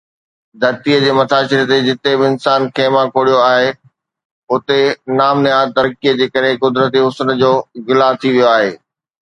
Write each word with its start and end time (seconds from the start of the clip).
ڌرتيءَ 0.61 1.01
جي 1.03 1.11
مٿاڇري 1.17 1.65
تي 1.71 1.77
جتي 1.87 2.11
به 2.19 2.25
انسان 2.31 2.61
خيما 2.75 3.01
کوڙيو 3.13 3.39
آهي، 3.51 3.69
اتي 4.53 4.79
نام 5.19 5.37
نهاد 5.45 5.67
ترقيءَ 5.77 6.17
جي 6.19 6.27
ڪري 6.33 6.51
قدرتي 6.63 6.99
حسن 7.07 7.27
جو 7.41 7.51
گلا 7.87 8.09
ٿي 8.19 8.29
ويو 8.33 8.47
آهي. 8.55 8.71